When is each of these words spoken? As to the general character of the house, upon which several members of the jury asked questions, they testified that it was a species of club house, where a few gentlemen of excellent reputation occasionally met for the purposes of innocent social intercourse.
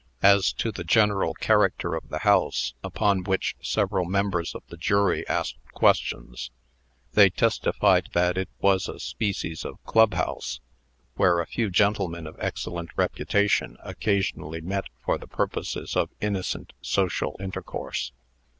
As 0.23 0.51
to 0.53 0.71
the 0.71 0.83
general 0.83 1.35
character 1.35 1.93
of 1.93 2.09
the 2.09 2.17
house, 2.17 2.73
upon 2.83 3.21
which 3.23 3.55
several 3.61 4.05
members 4.05 4.55
of 4.55 4.63
the 4.67 4.75
jury 4.75 5.27
asked 5.27 5.59
questions, 5.75 6.49
they 7.13 7.29
testified 7.29 8.09
that 8.13 8.35
it 8.35 8.49
was 8.59 8.89
a 8.89 8.99
species 8.99 9.63
of 9.63 9.77
club 9.85 10.15
house, 10.15 10.59
where 11.17 11.39
a 11.39 11.45
few 11.45 11.69
gentlemen 11.69 12.25
of 12.25 12.35
excellent 12.39 12.89
reputation 12.95 13.77
occasionally 13.83 14.59
met 14.59 14.85
for 15.05 15.19
the 15.19 15.27
purposes 15.27 15.95
of 15.95 16.09
innocent 16.19 16.73
social 16.81 17.37
intercourse. 17.39 18.11